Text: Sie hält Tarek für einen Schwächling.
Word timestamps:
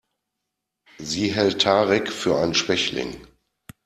Sie 0.97 1.31
hält 1.31 1.61
Tarek 1.61 2.11
für 2.11 2.35
einen 2.39 2.55
Schwächling. 2.55 3.21